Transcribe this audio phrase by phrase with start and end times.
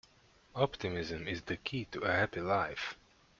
[0.55, 2.95] Optimism is the key to a happy life.